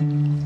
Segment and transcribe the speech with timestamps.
[0.00, 0.40] thank mm -hmm.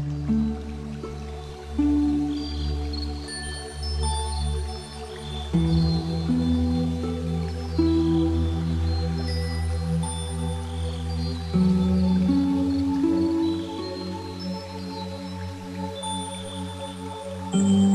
[17.54, 17.93] you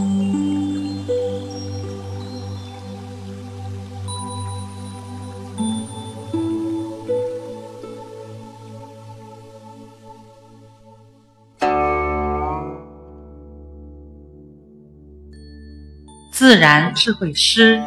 [16.40, 17.76] 自然智慧师《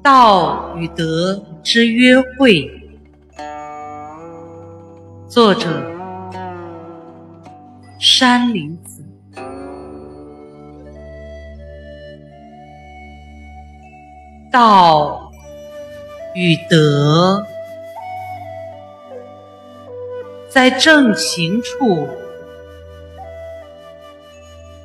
[0.00, 2.70] 道与德之约会》，
[5.26, 5.68] 作者：
[7.98, 9.04] 山林子。
[14.52, 15.32] 道
[16.36, 17.44] 与德，
[20.48, 22.06] 在正行处。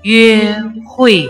[0.03, 0.55] 约
[0.85, 1.27] 会。